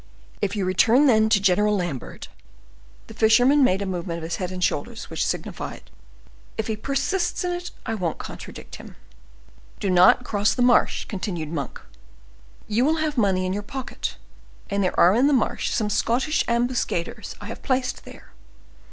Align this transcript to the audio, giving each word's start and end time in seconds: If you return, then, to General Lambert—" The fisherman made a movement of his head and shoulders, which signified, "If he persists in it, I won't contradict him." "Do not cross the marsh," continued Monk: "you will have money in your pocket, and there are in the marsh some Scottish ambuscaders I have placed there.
If 0.41 0.55
you 0.55 0.65
return, 0.65 1.05
then, 1.05 1.29
to 1.29 1.39
General 1.39 1.77
Lambert—" 1.77 2.27
The 3.05 3.13
fisherman 3.13 3.63
made 3.63 3.83
a 3.83 3.85
movement 3.85 4.17
of 4.17 4.23
his 4.23 4.37
head 4.37 4.51
and 4.51 4.63
shoulders, 4.63 5.11
which 5.11 5.23
signified, 5.23 5.91
"If 6.57 6.65
he 6.65 6.75
persists 6.75 7.43
in 7.43 7.51
it, 7.51 7.69
I 7.85 7.93
won't 7.93 8.17
contradict 8.17 8.77
him." 8.77 8.95
"Do 9.79 9.91
not 9.91 10.23
cross 10.23 10.55
the 10.55 10.63
marsh," 10.63 11.05
continued 11.05 11.49
Monk: 11.49 11.79
"you 12.67 12.83
will 12.83 12.97
have 12.97 13.15
money 13.15 13.45
in 13.45 13.53
your 13.53 13.61
pocket, 13.61 14.15
and 14.71 14.83
there 14.83 14.99
are 14.99 15.13
in 15.13 15.27
the 15.27 15.33
marsh 15.33 15.69
some 15.69 15.91
Scottish 15.91 16.43
ambuscaders 16.47 17.35
I 17.39 17.45
have 17.45 17.61
placed 17.61 18.03
there. 18.03 18.31